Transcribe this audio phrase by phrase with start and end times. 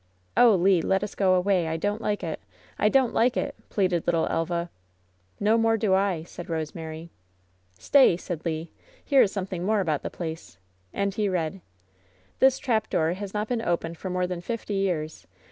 [0.35, 0.81] "Oh, Le!
[0.83, 1.67] let us go away.
[1.67, 2.39] I don't like it.
[2.79, 4.71] I don't like it!" pleaded little Elva.
[5.39, 7.11] "No more do I," said Rosemary.
[7.77, 8.65] "Stay," said Le.
[9.05, 10.57] "Here is something more about the place."
[10.91, 11.61] And he read:'^
[12.39, 15.27] 'This trapdoor has not been opened for more than fifty years.